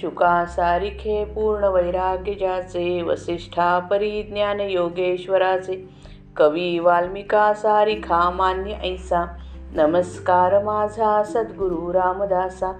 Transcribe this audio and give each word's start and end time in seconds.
शुका 0.00 0.44
सारिखे 0.44 1.24
पूर्ण 1.24 1.64
वैराग्य 1.64 2.34
ज्याचे 2.34 3.02
वसिष्ठा 3.02 3.78
परिज्ञान 3.78 4.60
योगेश्वराचे 4.60 5.88
कवी 6.36 6.78
वाल्मिका 6.78 7.52
सारिखा 7.52 8.30
मान्य 8.30 8.70
ऐसा। 8.70 9.38
नमस्कार 9.74 10.64
माझा 10.64 11.22
सद्गुरु 11.22 11.92
रामदासा। 11.92 12.72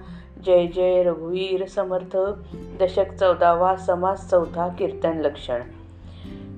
जय 0.45 0.67
जय 0.67 1.03
रघुवीर 1.03 1.65
समर्थ। 1.65 2.17
दशक 2.81 3.11
चौदावा 3.19 3.75
समास 3.75 4.29
चौथा 4.29 4.67
कीर्तन 4.67 5.21
लक्षण। 5.21 5.61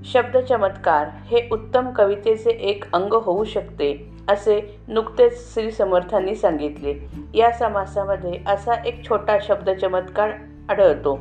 शब्द 0.06 0.38
चमत्कार 0.38 1.08
हे 1.24 1.50
उत्तम 1.52 1.92
कवितेचे 1.92 2.50
एक 2.50 2.86
अंग 2.94 3.14
होऊ 3.14 3.44
शकते 3.44 4.12
असे 4.30 4.80
नुकतेच 4.88 5.54
श्री 5.54 5.72
समर्थांनी 5.72 6.36
सांगितले. 6.36 7.10
या 7.34 7.52
समासामध्ये 7.52 8.44
असा 8.48 8.74
एक 8.74 9.10
छोटा 9.10 9.38
शब्द 9.42 9.70
चमत्कार 9.70 10.30
आढळतो. 10.70 11.20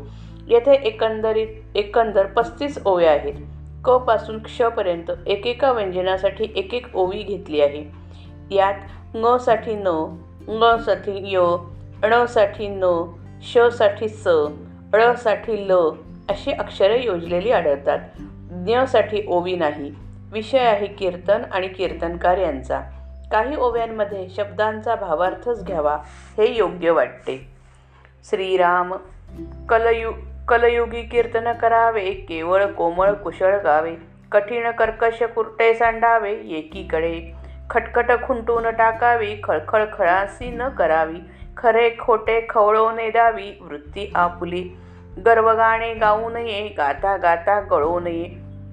येथे 0.48 0.74
एकंदरीत 0.74 1.48
एकंदर 1.74 2.26
पस्तीस 2.26 2.78
ओव्या 2.84 3.10
आहेत. 3.10 3.34
क 3.84 3.90
पासून 3.90 4.42
क्षपर्यंत 4.42 5.10
एकेका 5.26 5.72
व्यंजनासाठी 5.72 6.52
एक 6.56 6.74
एक 6.74 6.96
ओवी 6.96 7.22
घेतली 7.22 7.60
आहे. 7.60 7.84
यात 8.50 8.74
ङ 9.16 9.36
साठी 9.36 9.74
न 9.74 9.88
ङ 10.48 10.76
साठी 10.78 11.36
य 11.36 11.56
ण 12.02 12.24
साठी 12.26 12.68
न 12.68 12.84
श 13.42 13.58
साठी 13.58 14.08
स 14.08 14.28
ळ 14.94 15.14
साठी 15.14 15.56
ल 15.68 15.72
अशी 16.28 16.52
अक्षरे 16.52 17.04
योजलेली 17.04 17.50
आढळतात. 17.50 17.98
ज्ञसाठी 18.66 19.22
ओवी 19.28 19.56
नाही. 19.56 19.90
विषय 20.32 20.58
आहे 20.58 20.86
कीर्तन 20.86 21.42
आणि 21.52 21.68
कीर्तनकार 21.68 22.38
यांचा. 22.38 22.80
काही 23.32 23.56
ओव्यांमध्ये 23.56 24.26
शब्दांचा 24.36 24.94
भावार्थच 24.94 25.64
घ्यावा 25.64 25.96
हे 26.38 26.56
योग्य 26.56 26.90
वाटते. 26.90 27.48
श्रीराम 28.30 28.94
कलयु 29.68 30.12
कलयुगी 30.48 31.02
कीर्तन 31.02 31.52
करावे 31.52 32.10
केवळ 32.10 32.66
कोमळ 32.66 33.12
कुशळ 33.12 33.58
गावे. 33.64 33.96
कठीण 34.32 34.70
कर्कश 34.70 35.22
कुरटे 35.22 35.74
सांडावे 35.74 36.32
एकीकडे 36.32 37.32
खटखट 37.70 38.10
खुंटून 38.26 38.70
टाकावी 38.70 39.36
खळखळ 39.44 39.84
खळासी 39.98 40.50
न 40.50 40.68
करावी. 40.68 41.16
खरे 41.56 41.90
खोटे 42.00 42.46
खवळवणे 42.50 43.10
द्यावी 43.10 43.50
वृत्ती 43.60 44.12
आपुली. 44.14 44.68
गर्वगाणे 45.26 45.94
गाऊ 45.94 46.30
नये 46.30 46.68
गाता 46.68 47.16
गाता 47.16 47.60
गळू 47.60 48.00
नये. 48.00 48.26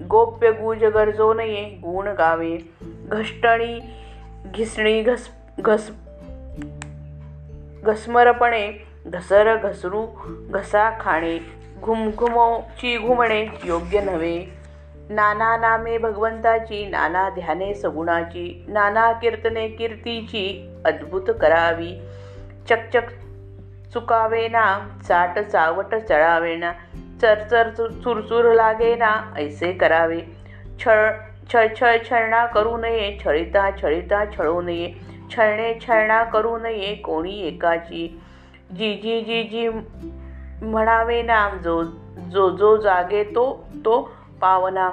गोप्य 0.10 0.52
गुज 0.52 0.84
गरजो 0.84 1.34
नये 1.34 1.64
गुण 1.64 2.08
गावे. 2.08 2.58
घष्टणी 3.12 3.80
घिसणी 4.56 5.02
घस 5.02 5.28
घस 5.60 5.92
घसमरपणे 7.84 8.95
घसर 9.06 9.56
घसरू 9.56 10.06
घसा 10.50 10.90
खाणे 11.02 11.38
घुमघुमोची 11.82 12.98
घुमणे 12.98 13.46
योग्य 13.64 14.02
नव्हे. 14.02 14.46
नाना 15.10 15.56
नामे 15.58 15.98
भगवंताची 15.98 16.86
नाना 16.86 17.30
ध्याने 17.30 17.74
सगुणाची 17.74 18.66
नाना 18.68 19.12
कीर्तने 19.12 19.68
कीर्तीची 19.68 20.46
अद्भुत 20.86 21.30
करावी. 21.42 21.92
चकचक 22.70 23.12
चुकावे 23.94 24.48
ना 24.48 24.66
चाट 25.08 25.40
चावट 25.40 25.96
चढावेना 25.96 26.72
चरचर 27.22 27.70
चुरचुर 28.04 28.54
लागे 28.54 28.96
ना 28.96 29.14
ऐसे 29.38 29.72
करावे. 29.74 30.22
छळ 30.80 31.12
छळ 31.54 31.98
छळणा 32.10 32.46
करू 32.46 32.78
नये 32.78 33.18
छळिता 33.26 33.70
छळिता 33.82 34.24
छळू 34.38 34.62
नये. 34.62 34.92
छळणे 35.36 35.74
छळणा 35.88 36.24
करू 36.24 36.58
नये 36.58 36.96
कोणी 36.96 37.40
एकाची. 37.48 38.22
जी 38.72 38.94
जी 38.94 39.22
जी 39.22 39.44
जी 39.44 39.70
म्हणावे 40.66 41.22
ना 41.22 41.50
जो 41.64 41.84
जो 42.32 42.50
जो 42.50 42.78
जागे 42.78 43.24
तो 43.24 43.68
तो 43.86 44.02
पावना. 44.42 44.90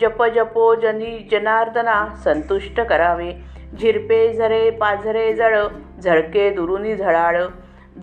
जप 0.00 0.22
जपो 0.24 0.74
जनी 0.74 1.18
जनार्दना 1.30 2.14
संतुष्ट 2.24 2.80
करावे. 2.80 3.32
झिरपे 3.80 4.32
झरे 4.32 4.70
पाझरे 4.70 5.32
जळ 5.32 5.66
झळके 6.04 6.50
दुरुनी 6.50 6.96
झळाळ 6.96 7.42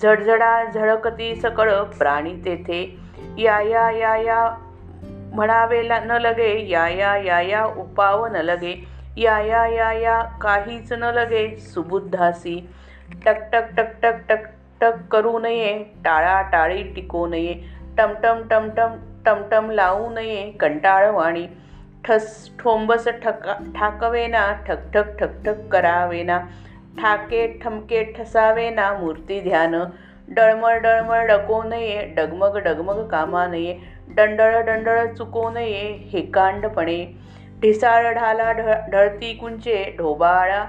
झडझडा 0.01 0.63
झळकती 0.65 1.35
सकळ 1.35 1.81
प्राणी 1.83 2.33
तेथे. 2.45 2.97
या 3.37 3.61
या 3.61 3.91
या 3.91 4.15
या 4.17 4.55
म्हणावे 5.33 5.81
न 5.83 6.11
लगे. 6.11 6.69
या 6.69 6.87
या 6.89 7.17
या 7.17 7.41
या 7.41 7.65
उपाव 7.65 8.25
न 8.25 8.35
लगे. 8.35 8.87
या 9.17 9.39
या 9.39 9.67
या 9.67 9.91
या 9.93 10.21
काहीच 10.21 10.93
न 10.93 11.03
लगे. 11.03 11.57
सुबुद्धासी. 11.57 12.69
टक 13.25 13.35
टक 13.53 13.63
टक 13.77 14.01
टक 14.01 14.15
टक 14.29 14.41
टक 14.81 14.93
करू 15.11 15.39
नये 15.39 15.77
टाळा 16.05 16.41
टाळी 16.41 16.83
टिकू 16.95 17.27
नये 17.27 17.53
टमटम 17.97 18.41
टमटम 18.49 18.95
टमटम 19.25 19.69
लावू 19.71 20.09
नये 20.09 20.51
कंटाळवाणी 20.51 21.47
ठस 22.05 22.49
ठोंबस 22.59 23.07
ठका 23.23 23.53
ठाकवेना 23.75 24.51
ठकठक 24.67 25.17
ठकठक 25.19 25.67
करावेना. 25.71 26.39
ठाके 27.01 27.47
ठमके 27.63 28.03
ठसावेना 28.03 28.91
मूर्ती 28.93 29.39
ध्यान. 29.41 29.75
डळमळ 30.27 30.77
डळमळ 30.77 31.25
डको 31.27 31.61
नये 31.63 32.05
डगमग 32.17 32.57
डगमग 32.57 33.07
कामा 33.07 33.45
नये. 33.47 33.77
डंडळ 34.15 34.61
डंडळ 34.61 35.05
चुको 35.13 35.49
नये 35.49 35.91
हेकांडपणे 36.13 37.05
ढिसाळ 37.61 38.13
ढाला 38.13 38.51
ढ 38.51 38.61
ढळती 38.91 39.33
कुंचे 39.33 39.95
ढोबाळा 39.97 40.63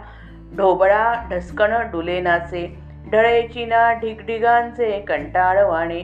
ढोबळा 0.57 1.13
ढसकण 1.31 1.75
डुलेनाचे. 1.91 2.90
ढळेची 3.13 3.65
ना 3.65 3.93
ढिगढिगांचे 3.93 5.01
कंटाळवाणे 5.01 6.03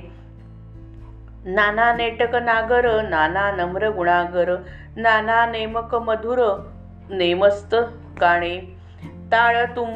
नाना 1.44 1.92
नेटक 1.92 2.34
नागर 2.34 3.02
नाना 3.02 3.50
नम्र 3.50 3.88
गुणागर 3.88 4.56
नाना 4.96 5.46
नेमक 5.46 5.94
मधुर 5.94 6.38
नेमस्त 7.10 7.74
गाणे 8.20 8.58
ताळ 9.32 9.64
तुम 9.76 9.90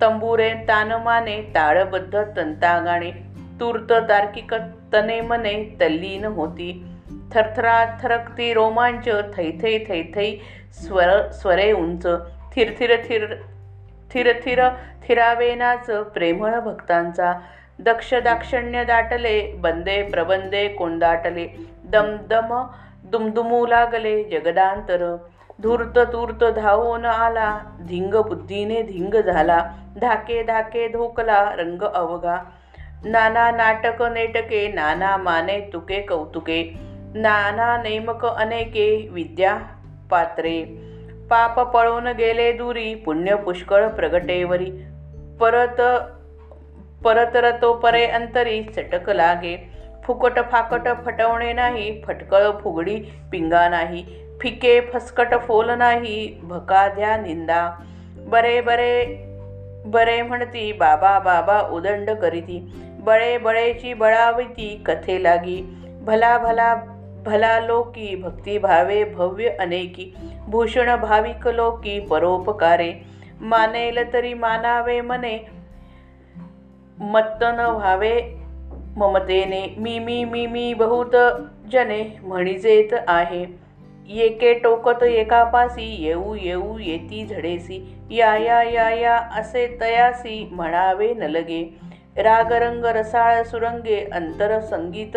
तंबुरे 0.00 0.54
तानमाने 0.68 1.40
ताळबद्ध 1.54 2.22
तंता 2.36 2.78
गाणे 2.78 3.10
तूर्त 3.60 3.92
तार्किक 4.08 4.54
तने 4.92 5.20
मने 5.20 5.76
तल्लीन 5.80 6.24
होती. 6.24 6.86
थरथरा 7.34 7.84
थरकती 8.02 8.54
रोमांच 8.54 9.04
थैथै 9.04 9.78
थैथै 9.88 10.36
स्वर 10.72 11.30
स्वरे 11.30 11.72
उंच. 11.72 12.06
थिरथिर 12.54 12.96
थिर 13.08 13.34
थिर 14.14 14.32
थिर 14.44 14.68
थिरावेनाच 15.08 15.90
प्रेमळ 15.90 16.60
भक्तांचा. 16.60 17.32
दक्ष 17.78 18.14
दाक्षण्य 18.14 18.84
दाटले 18.84 19.52
बंदे 19.56 20.02
प्रबंदे 20.02 20.68
कोंदाटले 20.68 21.46
दमदम 21.84 22.66
दुमदुमू 23.04 23.66
लागले 23.66 24.24
जगदांतर. 24.24 25.16
धूर्त 25.60 25.98
तूर्त 25.98 26.44
धावून 26.44 27.04
आला 27.04 27.58
धिंग 27.88 28.14
बुद्धीने 28.14 28.82
धिंग 28.82 29.14
झाला. 29.14 29.58
धाके 30.00 30.42
धाके 30.42 30.88
धोकला 30.88 31.54
रंग 31.54 31.82
अवगा 31.82 32.44
नाना 33.04 33.50
नाटक 33.50 34.02
नेटके 34.02 34.72
नाना 34.72 35.16
माने 35.16 35.70
तुके 35.72 36.00
कौतुके. 36.02 36.74
नाना 37.16 37.76
नेमक 37.76 38.24
अनेके 38.24 39.08
विद्या 39.12 39.54
पात्रे. 40.10 40.83
पाप 41.30 41.60
पळून 41.60 42.06
गेले 42.06 42.52
दुरी 42.52 42.94
पुण्य 42.94 43.34
पुष्कळ 43.36 43.88
प्रगटेवरी 43.88 44.70
परत 45.40 45.80
परतर 47.04 47.50
तो 47.62 47.72
परे 47.72 48.06
अंतरी 48.06 48.62
चटक 48.62 49.10
लागे. 49.10 49.70
फुकट 50.04 50.38
फाकट 50.52 50.88
फटवणे 51.06 51.52
नाही 51.52 52.02
फटकळ 52.02 52.50
फुगडी 52.60 52.96
पिंगा 53.32 53.68
नाही. 53.68 54.04
फिके 54.40 54.80
फसकट 54.80 55.34
फोल 55.46 55.70
नाही 55.70 56.38
भकाद्या 56.42 57.16
निंदा. 57.16 57.70
बरे 58.18 58.60
बरे 58.60 59.04
बरे 59.86 60.22
म्हणती 60.22 60.72
बाबा 60.72 61.18
बाबा 61.18 61.60
उदंड 61.72 62.10
करीती. 62.10 62.72
बळे 63.00 63.38
बळेची 63.38 63.94
बळाविती 63.94 64.82
कथे 64.86 65.22
लागी. 65.22 65.60
भला 66.02 66.38
भला 66.38 66.74
भला 67.24 67.58
लोकी 67.60 68.14
भक्तिभावे 68.16 69.02
भव्य 69.04 69.48
अनेकी 69.60 70.12
भूषण 70.48 70.94
भाविक 70.96 71.48
लोकी 71.48 71.98
परोपकारे 72.00 72.92
मानेल 73.40 73.98
तरी 74.12 74.34
मानावे 74.34 75.00
मने 75.00 75.36
मत्त 76.98 77.44
न 77.44 77.60
व्हावे 77.60 78.14
ममतेने 78.96 79.74
मी 79.78 79.98
मी 79.98 80.24
मी 80.24 80.46
मी 80.46 80.72
बहुत 80.74 81.16
जने 81.72 82.02
म्हणिजेत 82.22 82.94
आहे. 83.08 83.44
येके 84.08 84.52
टोकत 84.54 85.02
एकापासी 85.02 85.86
येऊ 86.04 86.34
येऊ 86.34 86.78
येती 86.78 87.24
झडेसी 87.26 87.78
या 88.10 88.36
या 88.36 88.62
या 88.62 88.88
या 88.90 89.16
असे 89.16 89.66
तयासी 89.80 90.48
म्हणावे 90.52 91.12
नलगे. 91.14 91.62
रागरंग 92.16 92.84
रसाळ 92.84 93.42
सुरंगे 93.42 94.04
अंतर 94.12 94.58
संगीत 94.60 95.16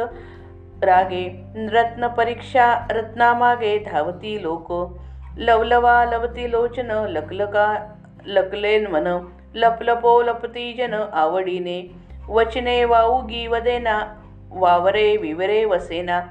रागे 0.84 1.44
रत्न 1.56 2.08
परीक्षा 2.08 2.88
रत्नामागे 2.92 3.78
धावती 3.80 4.44
लोक. 4.44 4.98
लवलवा 5.38 6.06
लवती 6.06 6.52
लोचन 6.52 6.92
लकलका 7.10 7.96
लकलेन 8.28 8.88
मन. 8.88 9.34
लपलपो 9.56 10.22
लपती 10.22 10.74
जन 10.74 10.94
आवडीने. 11.14 11.90
वचने 12.30 12.86
वाऊगी 12.86 13.48
वदेना 13.48 14.22
वावरे 14.52 15.18
विवरे 15.18 15.66
वसेना. 15.66 16.22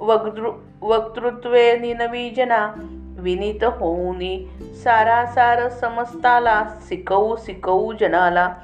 वक्तृ 0.00 0.48
वक्तृत्वे 0.82 1.78
निनवीजना 1.78 2.74
विनीत 3.18 3.64
होऊनी. 3.64 4.48
सारासार 4.84 5.68
समस्ताला 5.68 6.64
शिकवू 6.88 7.36
शिकवू 7.36 7.92
जनाला. 7.92 8.54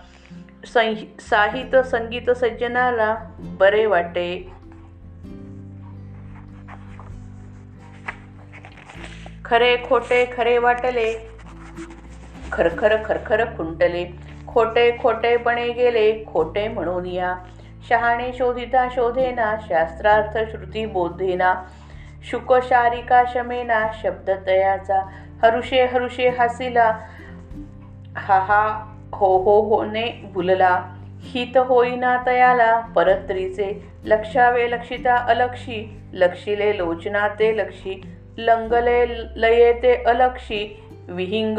साहित्य 0.64 1.82
संगीत 1.82 2.30
सज्जनाला 2.30 3.14
बरे 3.60 3.86
वाटे. 3.86 4.55
खरे 9.46 9.76
खोटे 9.76 10.30
खरे 10.36 10.58
वाटले. 10.58 11.30
खरखर 12.52 12.96
खरखर 13.04 13.44
खुंटले. 13.44 14.04
खोटे 14.48 14.98
खोटेपणे 15.02 15.68
गेले 15.68 16.24
खोटे 16.32 16.68
म्हणून 16.68 17.06
या. 17.06 17.34
शहाणे 17.88 18.32
शोधिता 18.32 18.88
शोधेना 18.94 19.56
शास्त्रार्थ 19.68 20.50
श्रुती 20.50 20.86
बोधेना. 20.86 21.54
शुकशारिका 22.30 23.22
शमेना 23.34 23.86
शब्द 24.02 24.30
तयाचा. 24.46 25.00
हरुषे 25.42 25.84
हरुषे 25.84 26.28
हसिला. 26.28 26.98
हा 28.16 28.38
हा 28.38 28.94
हो 29.12 29.38
हो 29.38 29.60
होने 29.60 30.30
भुलला. 30.34 30.84
हित 31.20 31.56
होईना 31.56 32.22
तयाला 32.26 32.80
परत्रीचे. 32.80 33.92
लक्षावे 34.04 34.70
लक्षिता 34.70 35.16
अलक्षी. 35.16 36.00
लक्षिले 36.12 36.78
लोचना 36.78 37.28
ते 37.28 37.56
लक्षी. 37.56 38.15
लंगले 38.38 39.06
लये 39.40 39.72
ते 39.72 40.02
अलक्षी 40.02 40.82
विहिंग 41.08 41.58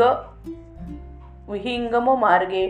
विहिंगम 1.50 2.19
मार्गे. 2.19 2.68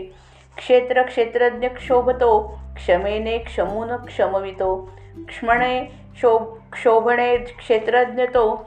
क्षेत्र 0.56 1.02
क्षेत्रज्ञ 1.02 1.68
क्षोभतो 1.68 2.58
क्षमेने 2.76 3.38
क्षमून 3.38 3.96
क्षमवितो. 3.96 4.90
क्ष्मणे 5.28 5.84
क्षो 6.14 6.38
क्षोभणे 6.72 7.36
क्षेत्रज्ञ 7.38 8.24
तो 8.34 8.66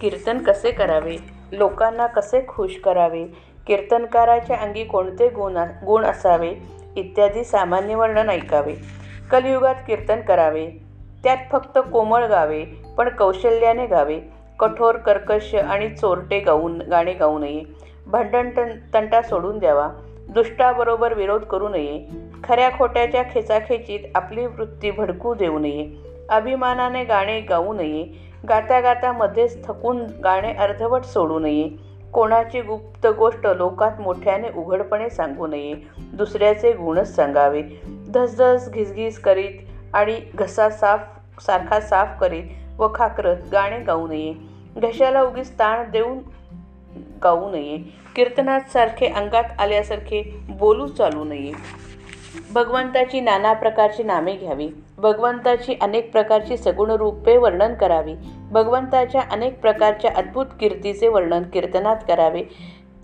कीर्तन 0.00 0.38
कसे 0.38 0.70
करावे? 0.70 1.16
लोकांना 1.52 2.06
कसे 2.06 2.46
खुश 2.48 2.80
करावे? 2.84 3.24
कीर्तनकाराच्या 3.66 4.56
अंगी 4.56 4.84
कोणते 4.84 5.28
गुण 5.28 5.58
गुण 5.84 6.04
असावे? 6.04 6.54
इत्यादी 6.96 7.44
सामान्य 7.44 7.94
वर्णन 7.94 8.30
ऐकावे. 8.30 8.74
कलियुगात 9.30 9.74
कीर्तन 9.86 10.20
करावे. 10.20 10.87
त्यात 11.24 11.36
फक्त 11.52 11.78
कोमळ 11.92 12.26
गावे 12.26 12.64
पण 12.98 13.08
कौशल्याने 13.08 13.86
गावे. 13.86 14.20
कठोर 14.58 14.96
कर्कश 14.96 15.54
आणि 15.54 15.88
चोरटे 15.88 16.40
गाऊन 16.40 16.82
गाणे 16.82 17.12
गाऊ 17.12 17.38
नये. 17.38 17.62
भांडण 18.06 18.50
तंटा 18.94 19.22
सोडून 19.22 19.58
द्यावा. 19.58 19.88
दुष्टाबरोबर 20.28 21.14
विरोध 21.14 21.42
करू 21.42 21.68
नये. 21.68 22.06
खऱ्या 22.44 22.70
खोट्याच्या 22.78 23.22
खेचाखेचीत 23.22 24.00
आपली 24.14 24.46
वृत्ती 24.46 24.90
भडकू 24.90 25.34
देऊ 25.34 25.58
नये. 25.58 25.90
अभिमानाने 26.28 27.04
गाणे 27.04 27.40
गाऊ 27.40 27.72
नये. 27.72 28.06
गाता 28.48 28.80
गाता 28.80 29.12
मध्येच 29.12 29.66
थकून 29.66 30.06
गाणे 30.24 30.52
अर्धवट 30.52 31.02
सोडू 31.02 31.38
नये. 31.38 31.68
कोणाची 32.12 32.60
गुप्त 32.60 33.06
गोष्ट 33.06 33.46
लोकात 33.46 34.00
मोठ्याने 34.00 34.48
उघडपणे 34.56 35.10
सांगू 35.10 35.46
नये. 35.46 35.74
दुसऱ्याचे 35.98 36.72
गुणच 36.72 37.16
सांगावे. 37.16 37.62
धसधस 38.08 38.70
घिसघिस 38.72 39.20
करीत 39.20 39.67
आणि 39.98 40.20
घसा 40.34 40.70
साफ 40.70 41.00
सारखा 41.40 41.80
साफ 41.80 42.08
करीत 42.20 42.42
व 42.78 42.88
खाकरत 42.94 43.36
गाणे 43.52 43.78
गाऊ 43.78 44.06
नये. 44.06 44.34
घशाला 44.76 45.22
उगीच 45.22 45.52
ताण 45.52 45.90
देऊन 45.90 46.18
गाऊ 47.24 47.50
नये. 47.50 47.76
कीर्तनात 48.16 48.60
सारखे 48.72 49.06
अंगात 49.06 49.44
आल्यासारखे 49.58 50.40
बोलू 50.48 50.86
चालू 50.86 51.24
नये. 51.24 51.52
भगवंताची 52.52 53.20
नाना 53.20 53.52
प्रकारची 53.52 54.02
नामे 54.02 54.36
घ्यावी. 54.36 54.68
भगवंताची 54.98 55.74
अनेक 55.80 56.12
प्रकारची 56.12 56.56
सगुण 56.56 56.90
रूपे 56.90 57.36
वर्णन 57.36 57.74
करावी. 57.74 58.14
भगवंताच्या 58.50 59.22
अनेक 59.30 59.60
प्रकारच्या 59.60 60.10
अद्भुत 60.16 60.46
कीर्तीचे 60.60 61.08
वर्णन 61.08 61.42
कीर्तनात 61.42 61.96
करावे. 62.08 62.42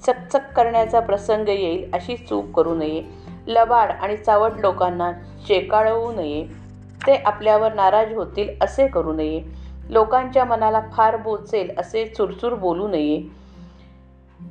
चकचक 0.06 0.52
करण्याचा 0.56 1.00
प्रसंग 1.00 1.48
येईल 1.48 1.90
अशी 1.92 2.16
चूक 2.16 2.44
करू 2.56 2.74
नये. 2.74 3.02
लबाड 3.46 3.90
आणि 3.90 4.16
चावट 4.16 4.52
लोकांना 4.58 5.12
चेकाळवू 5.48 6.12
नये. 6.12 6.63
ते 7.06 7.16
आपल्यावर 7.16 7.72
नाराज 7.72 8.14
होतील 8.14 8.48
असे 8.60 8.86
करू 8.86 9.12
नये. 9.12 9.42
लोकांच्या 9.90 10.44
मनाला 10.44 10.80
फार 10.92 11.16
बोचेल 11.16 11.70
असे 11.78 12.06
चुरचूर 12.06 12.54
बोलू 12.54 12.88
नये. 12.88 13.22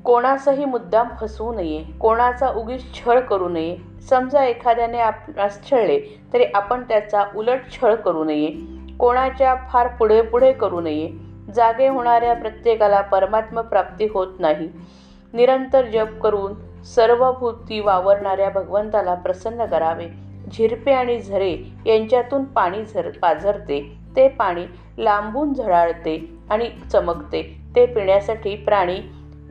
कोणाचाही 0.03 0.65
मुद्दाम 0.65 1.07
फसवू 1.21 1.53
नये. 1.53 1.83
कोणाचा 2.01 2.49
उगीच 2.49 2.93
छळ 2.93 3.19
करू 3.19 3.49
नये. 3.49 3.77
समजा 4.09 4.45
एखाद्याने 4.45 4.99
आपणास 4.99 5.71
छळले 5.71 6.21
तरी 6.33 6.43
आपण 6.43 6.83
त्याचा 6.83 7.23
उलट 7.35 7.59
छळ 7.71 7.95
करू 7.95 8.23
नये. 8.23 8.47
कोणाच्या 8.99 9.55
फार 9.55 9.87
पुढे 9.87 10.21
पुढे 10.21 10.53
करू 10.53 10.81
नये. 10.81 11.09
जागे 11.53 11.87
होणाऱ्या 11.87 12.33
प्रत्येकाला 12.33 13.01
परमात्म 13.01 13.61
प्राप्ती 13.61 14.07
होत 14.13 14.27
नाही. 14.39 14.69
निरंतर 15.33 15.85
जप 15.85 16.21
करून 16.23 16.83
सर्वभूती 16.83 17.79
वावरणाऱ्या 17.79 18.49
भगवंताला 18.49 19.13
प्रसन्न 19.13 19.65
करावे. 19.65 20.07
झिरपे 20.53 20.91
आणि 20.91 21.19
झरे 21.19 21.51
यांच्यातून 21.85 22.43
पाणी 22.43 22.83
झर 22.85 23.09
पाझरते. 23.21 23.81
ते 24.15 24.27
पाणी 24.27 24.65
लांबून 24.97 25.53
झळाळते 25.53 26.17
आणि 26.49 26.69
चमकते. 26.91 27.41
ते 27.75 27.85
पिण्यासाठी 27.85 28.55
प्राणी 28.55 28.99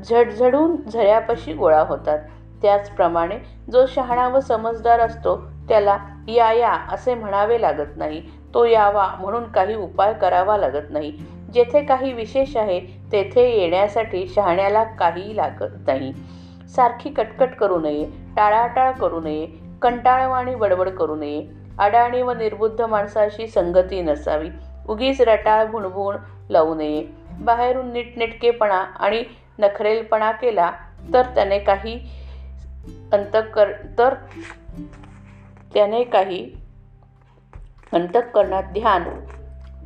झडझडून 0.08 0.76
झऱ्यापाशी 0.92 1.52
गोळा 1.52 1.80
होतात. 1.80 2.18
त्याचप्रमाणे 2.62 3.38
जो 3.72 3.86
शहाणा 3.86 4.28
व 4.28 4.40
समजदार 4.40 5.00
असतो 5.00 5.36
त्याला 5.68 5.96
या 6.28 6.52
या 6.52 6.70
असे 6.70 7.14
म्हणावे 7.14 7.60
लागत 7.60 7.96
नाही. 7.96 8.20
तो 8.54 8.64
यावा 8.64 9.06
म्हणून 9.20 9.44
काही 9.44 9.74
उपाय 9.74 10.12
करावा 10.12 10.56
लागत 10.56 10.90
नाही. 10.90 11.12
जेथे 11.54 11.82
काही 11.84 12.12
विशेष 12.12 12.56
आहे 12.56 12.80
तेथे 13.12 13.48
येण्यासाठी 13.60 14.26
शहाण्याला 14.28 14.84
काही 14.84 15.36
लागत 15.36 15.86
नाही. 15.86 16.12
सारखी 16.76 17.10
कटकट 17.10 17.54
करू 17.54 17.78
नये 17.78 18.04
टाळाटाळ 18.36 18.92
करू 18.92 19.20
नये. 19.20 19.46
कंटाळवाणी 19.82 20.54
बडबड 20.54 20.88
करू 20.88 21.16
नये. 21.16 21.46
अडाणी 21.78 22.22
व 22.22 22.32
निर्बुद्ध 22.32 22.80
माणसाशी 22.80 23.46
संगती 23.46 24.02
नसावी. 24.02 24.48
उगीच 24.88 25.20
रटाळ 25.20 25.66
भुणभुण 25.66 26.16
लावू 26.50 26.74
नये. 26.74 27.06
बाहेरून 27.30 27.92
नीटनेटकेपणा 27.92 28.78
आणि 28.78 29.24
नखरेलपणा 29.58 30.32
केला 30.32 30.72
तर 31.14 31.22
त्याने 31.22 31.58
काही 31.58 32.10
अंतकर 33.12 33.72
तर 33.98 34.14
त्याने 35.74 36.04
काही 36.04 36.50
अंतःकरणात 37.92 38.62
ध्यान. 38.62 39.04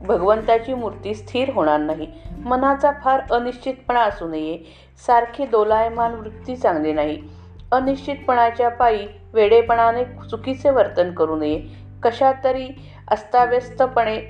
भगवंताची 0.06 0.74
मूर्ती 0.74 1.14
स्थिर 1.14 1.50
होणार 1.54 1.80
नाही. 1.80 2.12
मनाचा 2.44 2.90
फार 3.04 3.20
अनिश्चितपणा 3.30 4.00
असू 4.00 4.28
नये. 4.28 4.58
सारखी 5.06 5.46
दोलायमान 5.46 6.14
वृत्ती 6.14 6.56
चांगली 6.56 6.92
नाही. 6.92 7.22
अनिश्चितपणाच्या 7.72 8.68
पायी 8.68 9.08
वेडेपणाने 9.36 10.04
चुकीचे 10.04 10.70
वर्तन 10.70 11.12
करू 11.12 11.36
नये. 11.36 11.62
कशा 12.02 12.32
तरी 12.44 12.68
अस्ताव्यस्तपणे 13.10 14.20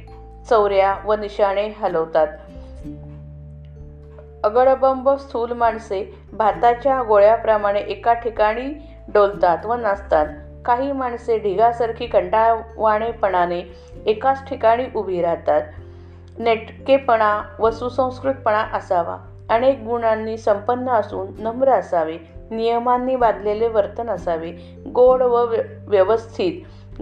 चौऱ्या 0.50 0.96
व 1.04 1.14
निशाणे 1.14 1.68
हलवतात. 1.68 2.26
अगडबंब 4.44 5.10
स्थूल 5.10 5.52
माणसे 5.52 6.18
भाताच्या 6.32 7.02
गोळ्याप्रमाणे 7.02 7.80
एका 7.80 8.12
ठिकाणी 8.12 8.72
डोलतात 9.14 9.66
व 9.66 9.74
नाचतात. 9.74 10.26
काही 10.64 10.92
माणसे 10.92 11.38
ढिगासारखी 11.38 12.06
कंटाळवाणेपणाने 12.06 13.60
एकाच 14.06 14.48
ठिकाणी 14.48 14.84
उभी 14.94 15.22
राहतात. 15.22 15.62
नेटकेपणा 16.38 17.42
व 17.58 17.70
सुसंस्कृतपणा 17.70 18.64
असावा. 18.72 19.46
अनेक 19.50 19.82
गुणांनी 19.82 20.36
संपन्न 20.36 20.88
असून 20.88 21.42
नम्र 21.42 21.72
असावे. 21.72 22.18
नियमांनी 22.50 23.16
बांधलेले 23.16 23.68
वर्तन 23.68 24.10
असावे. 24.10 24.50
गोड 24.94 25.22
व 25.22 25.54
व्यवस्थित 25.88 26.52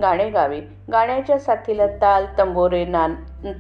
गाणे 0.01 0.31
गावे. 0.31 0.61
गाण्याच्या 0.93 1.39
साथीला 1.39 1.87
ताल 1.87 2.27
तंबोरे 2.39 2.85
नान 2.85 3.15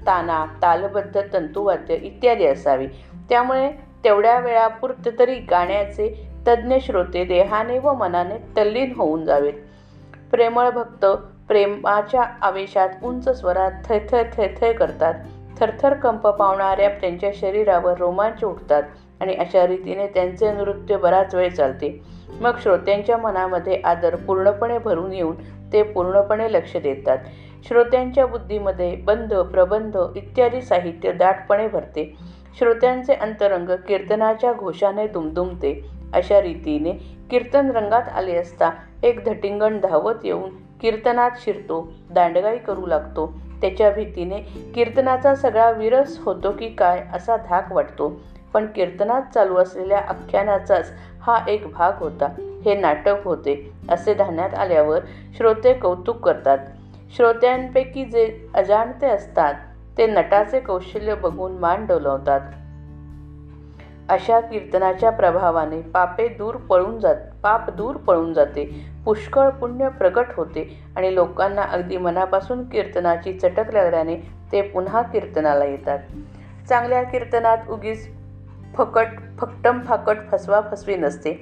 ताना 0.07 0.45
तालबद्ध 0.63 1.21
तंतुवाद्य 1.33 1.95
इत्यादी 1.95 2.47
असावे. 2.47 2.87
त्यामुळे 3.29 3.71
तेवढ्या 4.05 4.39
वेळापुरते 4.39 5.19
तरी 5.19 5.35
गाण्याचे 5.35 6.29
तज्ज्ञ 6.49 6.77
श्रोते 6.81 7.25
देहाने 7.25 7.79
व 7.79 7.93
मनाने 7.93 8.35
तल्लीन 8.57 8.93
होऊन 8.97 9.25
जावेत. 9.25 9.55
प्रेमळ 10.31 10.71
भक्त 10.71 11.07
प्रेमाच्या 11.49 12.23
आवेशात 12.43 12.89
उंच 13.03 13.29
स्वरात 13.29 13.71
थैथय 13.89 14.23
थैथय 14.37 14.73
करतात. 14.73 15.15
थरथर 15.61 15.95
कंप 15.95 16.27
पावणाऱ्या 16.27 16.89
त्यांच्या 16.89 17.31
शरीरावर 17.35 17.95
रोमांच 17.99 18.45
उठतात 18.45 18.83
आणि 19.25 19.35
अशा 19.35 19.67
रीतीने 19.67 20.07
त्यांचे 20.07 20.53
नृत्य 20.53 20.97
बराच 20.97 21.35
वेळ 21.35 21.51
चालते. 21.51 22.03
मग 22.41 22.59
श्रोत्यांच्या 22.63 23.17
मनामध्ये 23.17 23.81
आदर 23.85 24.17
पूर्णपणे 24.17 24.79
भरून 24.79 25.13
येऊन 25.13 25.37
ते 25.73 25.83
पूर्णपणे 25.83 26.53
लक्ष 26.53 26.77
देतात. 26.77 27.19
श्रोत्यांच्या 27.69 28.27
बुद्धीमध्ये 28.27 28.97
बंध 28.97 29.35
प्रबंध 29.35 29.97
इत्यादी 30.17 30.63
साहित्य 30.63 31.13
दाटपणे 31.13 31.69
भरते. 31.69 32.17
श्रोत्यांचे 32.59 33.15
अंतरंग 33.15 33.69
कीर्तनाच्या 33.89 34.53
घोषाने 34.53 35.07
दुमदुमते. 35.07 35.89
अशा 36.13 36.43
रीतीने 36.43 36.93
कीर्तन 37.31 37.71
रंगात 37.71 38.09
आले 38.15 38.37
असता 38.37 38.71
एक 39.03 39.25
धटिंगण 39.25 39.81
धावत 39.81 40.25
येऊन 40.25 40.51
कीर्तनात 40.81 41.31
शिरतो 41.39 41.93
दांडगाई 42.11 42.59
करू 42.59 42.87
लागतो. 42.87 43.33
त्याच्या 43.61 43.91
भीतीने 43.91 44.39
कीर्तनाचा 44.75 45.35
सगळा 45.35 45.71
विरस 45.71 46.19
होतो 46.25 46.51
की 46.51 46.69
काय 46.69 47.03
असा 47.13 47.37
धाक 47.37 47.73
वाटतो. 47.73 48.21
पण 48.55 48.67
कीर्तनात 48.67 49.23
चालू 49.35 49.57
असलेल्या 49.57 49.99
आख्यानाचाच 49.99 50.93
हा 51.23 51.45
एक 51.49 51.67
भाग 51.73 51.93
होता. 51.99 52.29
हे 52.65 52.75
नाटक 52.75 53.15
होते 53.25 53.73
असे 53.89 54.15
ध्यानात 54.15 54.55
आल्यावर 54.55 55.01
श्रोते 55.37 55.73
कौतुक 55.75 56.25
करतात. 56.25 56.59
श्रोत्यांपैकी 57.17 58.05
जे 58.05 58.49
अजाणते 58.55 59.07
असतात 59.07 59.55
ते 59.99 60.07
नटाचे 60.07 60.61
कौशल्य 60.61 61.15
बघून 61.15 61.53
मान 61.53 61.87
डोलवतात. 61.87 62.41
अशा 64.09 64.41
कीर्तनाच्या 64.41 65.11
प्रभावाने 65.11 65.81
पापे 65.81 66.29
दूर 66.29 66.55
पळून 66.55 66.99
जात 66.99 67.17
पाप 67.43 67.71
दूर 67.71 67.97
पळून 67.97 68.33
जाते 68.33 68.87
पुष्कळ 69.05 69.49
पुण्य 69.49 69.89
प्रगट 69.89 70.27
होते 70.37 70.83
आणि 70.97 71.15
लोकांना 71.15 71.63
अगदी 71.63 71.97
मनापासून 71.97 72.69
कीर्तनाची 72.69 73.33
चटक 73.33 73.75
लागल्याने 73.75 74.17
ते 74.53 74.63
पुन्हा 74.63 75.03
कीर्तनाला 75.03 75.65
येतात. 75.65 75.99
चांगल्या 76.69 77.03
कीर्तनात 77.03 77.59
उगीच 77.69 78.24
फकट 78.77 79.07
फकटम 79.39 79.81
फाकट 79.81 80.17
फसवा 80.33 80.61
फसवी 80.61 80.97
नसते. 80.97 81.35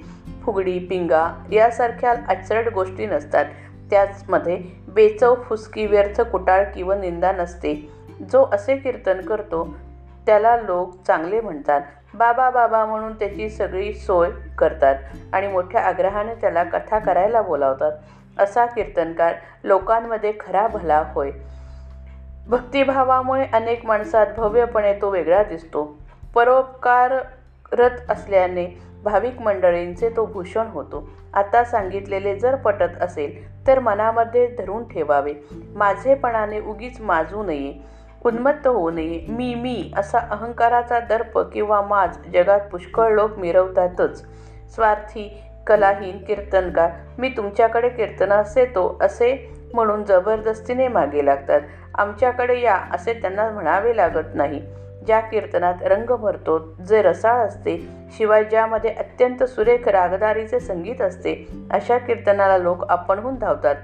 फुगडी 0.43 0.79
पिंगा 0.79 1.29
यासारख्या 1.51 2.13
आचरट 2.29 2.73
गोष्टी 2.73 3.05
नसतात. 3.05 3.45
त्याचमध्ये 3.89 4.61
बेचव 4.87 5.35
फुसकी 5.35 5.85
व्यर्थ 5.85 6.21
कुटाळ 6.21 6.63
किंवा 6.63 6.95
निंदा 6.95 7.31
नसते. 7.31 7.89
जो 8.31 8.49
असे 8.51 8.75
कीर्तन 8.75 9.21
करतो 9.21 9.75
त्याला 10.25 10.57
लोक 10.57 10.95
चांगले 11.07 11.41
म्हणतात. 11.41 11.81
बाबा 12.13 12.49
बाबा 12.49 12.85
म्हणून 12.85 13.13
त्याची 13.13 13.49
सगळी 13.49 13.93
सोय 13.93 14.29
करतात 14.57 14.95
आणि 15.33 15.47
मोठ्या 15.47 15.81
आग्रहाने 15.81 16.35
त्याला 16.35 16.63
कथा 16.63 16.99
करायला 16.99 17.41
बोलावतात. 17.41 17.91
असा 18.39 18.65
कीर्तनकार 18.65 19.33
लोकांमध्ये 19.63 20.33
खरा 20.39 20.67
भला 20.67 21.03
होय. 21.13 21.31
भक्तिभावामुळे 22.47 23.45
अनेक 23.53 23.85
माणसात 23.85 24.27
भव्यपणे 24.37 24.93
तो 24.93 25.09
वेगळा 25.09 25.43
दिसतो. 25.43 26.02
परोपकाररत 26.35 28.09
असल्याने 28.09 28.65
भाविक 29.03 29.39
मंडळींचे 29.41 30.09
तो 30.09 30.25
भूषण 30.25 30.67
होतो. 30.67 31.07
आता 31.33 31.63
सांगितलेले 31.63 32.35
जर 32.39 32.55
पटत 32.55 33.01
असेल 33.01 33.67
तर 33.67 33.79
मनामध्ये 33.79 34.47
धरून 34.47 34.83
ठेवावे. 34.87 35.33
माझेपणाने 35.75 36.59
उगीच 36.59 37.01
माजू 37.01 37.43
नये. 37.43 37.73
उन्मत्त 38.25 38.67
होऊ 38.67 38.89
नये. 38.89 39.25
मी 39.29 39.53
मी 39.55 39.91
असा 39.97 40.19
अहंकाराचा 40.31 40.99
दर्प 40.99 41.37
किंवा 41.53 41.81
माज 41.81 42.17
जगात 42.33 42.59
पुष्कळ 42.71 43.13
लोक 43.13 43.37
मिरवतातच. 43.37 44.23
स्वार्थी 44.75 45.29
कलाहीन 45.67 46.17
कीर्तनकार 46.17 46.91
मी 47.17 47.29
तुमच्याकडे 47.29 47.89
कीर्तनास 47.89 48.57
येतो 48.57 48.97
असे 49.01 49.33
म्हणून 49.73 50.03
जबरदस्तीने 50.03 50.87
मागे 50.87 51.25
लागतात. 51.25 51.61
आमच्याकडे 51.95 52.59
या 52.61 52.75
असे 52.91 53.13
त्यांना 53.13 53.49
म्हणावे 53.49 53.95
लागत 53.97 54.35
नाही. 54.35 54.61
ज्या 55.05 55.19
कीर्तनात 55.19 55.73
रंग 55.81 56.15
भरतो 56.15 56.75
जे 56.87 57.01
रसाळ 57.01 57.37
असते 57.37 57.87
शिवाय 58.17 58.43
ज्यामध्ये 58.43 58.89
अत्यंत 58.89 59.43
सुरेख 59.43 59.87
रागदारीचे 59.87 60.59
संगीत 60.59 61.01
असते 61.01 61.47
अशा 61.71 61.97
कीर्तनाला 61.97 62.57
लोक 62.57 62.91
आपणहून 62.91 63.35
धावतात. 63.35 63.75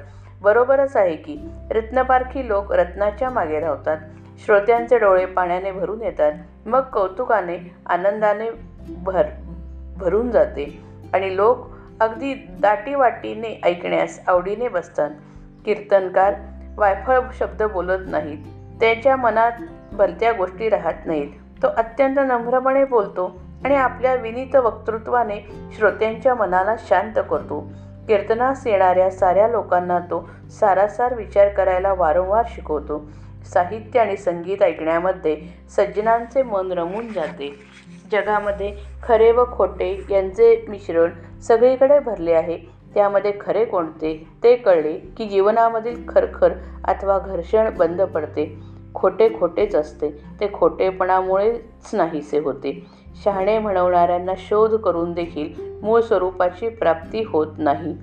बरोबरच 0.41 0.97
आहे 0.97 1.15
की 1.15 1.37
रत्नपारखी 1.71 2.47
लोक 2.47 2.73
रत्नाच्या 2.73 3.29
मागे 3.29 3.59
धावतात. 3.59 3.97
श्रोत्यांचे 4.45 4.99
डोळे 4.99 5.25
पाण्याने 5.25 5.71
भरून 5.71 6.01
येतात. 6.01 6.31
मग 6.65 6.81
कौतुकाने 6.81 7.75
आनंदाने 7.85 8.49
भर 8.89 9.23
भरून 9.97 10.31
जाते. 10.31 10.83
आणि 11.13 11.35
लोक 11.35 11.67
अगदी 11.99 12.33
दाटीवाटीने 12.33 13.61
ऐकण्यास 13.63 14.19
आवडीने 14.27 14.67
बसतात. 14.67 15.09
कीर्तनकार 15.65 16.33
वायफळ 16.77 17.19
शब्द 17.39 17.63
बोलत 17.63 17.99
नाहीत. 18.07 18.37
त्याच्या 18.79 19.15
मनात 19.15 19.51
भलत्या 19.93 20.31
गोष्टी 20.31 20.69
राहत 20.69 21.05
नाहीत. 21.05 21.29
तो 21.63 21.67
अत्यंत 21.67 22.15
नम्रपणे 22.17 22.85
बोलतो 22.85 23.37
आणि 23.65 23.75
आपल्या 23.75 24.15
विनीत 24.15 24.55
वक्तृत्वाने 24.55 25.51
श्रोत्यांच्या 25.77 26.35
मनाला 26.35 26.75
शांत 26.79 27.19
करतो. 27.29 27.71
कीर्तनास 28.07 28.67
येणाऱ्या 28.67 29.11
साऱ्या 29.11 29.47
लोकांना 29.47 29.99
तो 29.99 30.29
सारासार 30.49 31.13
विचार 31.13 31.49
करायला 31.49 31.93
वारंवार 31.93 32.45
शिकवतो. 32.47 33.09
साहित्य 33.53 33.99
आणि 33.99 34.17
संगीत 34.17 34.63
ऐकण्यामध्ये 34.63 35.37
सज्जनांचे 35.69 36.43
मन 36.43 36.71
रमून 36.71 37.07
जाते. 37.07 37.59
जगामध्ये 38.11 38.73
खरे 39.03 39.31
व 39.31 39.43
खोटे 39.57 40.05
यांचे 40.09 40.65
मिश्रण 40.69 41.39
सगळीकडे 41.41 41.99
भरले 41.99 42.33
आहे. 42.33 42.57
त्यामध्ये 42.93 43.33
खरे 43.41 43.65
कोणते 43.65 44.27
ते 44.43 44.55
कळले 44.55 44.93
की 44.93 45.25
जीवनामधील 45.25 46.03
खरखर 46.09 46.53
अथवा 46.83 47.19
घर्षण 47.19 47.69
बंद 47.77 48.01
पडते. 48.01 48.68
खोटे 48.95 49.29
खोटेच 49.39 49.75
असते. 49.75 50.09
ते 50.39 50.53
खोटेपणामुळेच 50.53 51.93
नाहीसे 51.93 52.39
होते. 52.39 52.87
शहाणे 53.23 53.59
म्हणवणाऱ्यांना 53.59 54.33
शोध 54.37 54.75
करून 54.75 55.13
देखील 55.13 55.53
मूळ 55.81 56.01
स्वरूपाची 56.01 56.69
प्राप्ती 56.69 57.23
होत 57.27 57.47
नाही. 57.57 57.95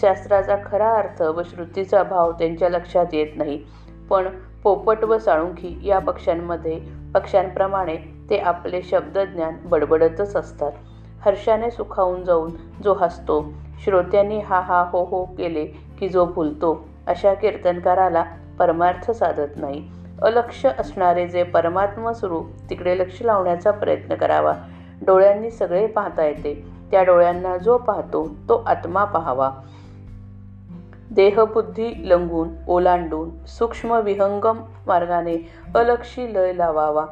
शास्त्राचा 0.00 0.56
खरा 0.66 0.90
अर्थ 0.90 1.22
व 1.22 1.42
श्रुतीचा 1.42 2.02
भाव 2.02 2.32
त्यांच्या 2.32 2.68
लक्षात 2.68 3.06
येत 3.12 3.26
नाही. 3.36 3.64
पण 4.10 4.28
पोपट 4.62 5.04
व 5.04 5.18
साळुंखी 5.18 5.78
या 5.84 5.98
पक्ष्यांमध्ये 5.98 6.80
पक्ष्यांप्रमाणे 7.14 7.96
ते 8.30 8.38
आपले 8.38 8.82
शब्दज्ञान 8.82 9.56
बडबडतच 9.64 10.36
असतात. 10.36 10.72
हर्षाने 11.20 11.70
सुखावून 11.70 12.24
जाऊन 12.24 12.50
जो 12.84 12.94
हसतो 12.94 13.52
श्रोत्यांनी 13.84 14.38
हा 14.38 14.60
हा 14.60 14.88
हो 14.92 15.04
हो 15.04 15.24
केले 15.24 15.64
की 15.66 16.08
जो 16.08 16.24
भुलतो 16.24 16.84
अशा 17.06 17.34
कीर्तनकाराला 17.34 18.24
परमार्थ 18.58 19.10
साधत 19.10 19.56
नाही. 19.56 19.97
अलक्ष 20.22 20.66
असणारे 20.66 21.28
जे 21.28 21.42
परमात्मा 21.42 22.12
स्वरूप 22.12 22.46
तिकडे 22.70 22.98
लक्ष 22.98 23.22
लावण्याचा 23.22 23.70
प्रयत्न 23.70 24.14
करावा. 24.14 24.52
डोळ्यांनी 25.06 25.50
सगळे 25.50 25.86
पाहता 25.86 26.24
येते. 26.24 26.78
त्या 26.90 27.02
डोळ्यांना 27.02 27.56
जो 27.56 27.78
पाहतो 27.78 28.28
तो 28.48 28.64
आत्मा 28.66 29.04
पाहावा. 29.04 29.50
देहबुद्धी 31.10 32.10
लंघून 32.10 32.48
ओलांडून 32.68 33.44
सूक्ष्म 33.46 34.00
विहंगम 34.00 34.58
मार्गाने 34.86 35.52
अलक्षी 35.74 36.34
लय 36.34 36.52
लावावा. 36.52 37.06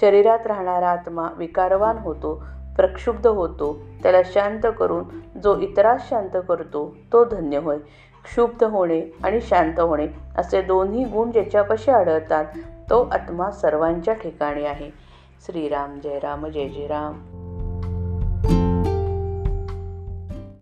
शरीरात 0.00 0.46
राहणारा 0.46 0.88
आत्मा 0.88 1.28
विकारवान 1.36 1.98
होतो 1.98 2.42
प्रक्षुब्ध 2.76 3.26
होतो. 3.26 3.78
त्याला 4.02 4.18
शांत 4.24 4.60
करून 4.78 5.04
जो 5.44 5.56
इतरास 5.58 6.08
शांत 6.08 6.36
करतो 6.48 6.96
तो 7.12 7.24
धन्य 7.24 7.58
होय. 7.58 7.76
क्षुब्ध 8.28 8.64
होणे 8.64 9.02
आणि 9.24 9.40
शांत 9.40 9.80
होणे 9.80 10.06
असे 10.36 10.62
दोन्ही 10.62 11.04
गुण 11.04 11.30
ज्याच्यापाशी 11.30 11.90
आढळतात 11.90 12.44
तो 12.90 13.08
आत्मा 13.12 13.50
सर्वांच्या 13.50 14.14
ठिकाणी 14.14 14.64
आहे. 14.64 14.90
श्रीराम 15.46 16.00
जय 16.00 16.18
राम 16.18 16.46
जय 16.46 16.68
जय 16.68 16.86
राम. 16.86 17.47